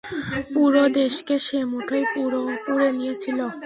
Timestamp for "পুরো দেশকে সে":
0.53-1.59